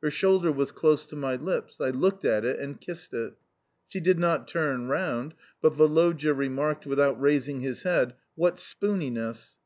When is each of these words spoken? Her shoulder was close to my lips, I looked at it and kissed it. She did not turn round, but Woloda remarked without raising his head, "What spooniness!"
Her 0.00 0.10
shoulder 0.12 0.52
was 0.52 0.70
close 0.70 1.04
to 1.06 1.16
my 1.16 1.34
lips, 1.34 1.80
I 1.80 1.88
looked 1.90 2.24
at 2.24 2.44
it 2.44 2.60
and 2.60 2.80
kissed 2.80 3.12
it. 3.14 3.34
She 3.88 3.98
did 3.98 4.16
not 4.16 4.46
turn 4.46 4.86
round, 4.86 5.34
but 5.60 5.76
Woloda 5.76 6.32
remarked 6.32 6.86
without 6.86 7.20
raising 7.20 7.62
his 7.62 7.82
head, 7.82 8.14
"What 8.36 8.60
spooniness!" 8.60 9.58